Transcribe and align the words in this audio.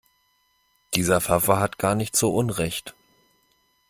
Dieser 0.95 1.21
Pfaffe 1.21 1.59
hat 1.59 1.77
gar 1.77 1.93
nicht 1.93 2.15
so 2.15 2.33
Unrecht. 2.35 2.95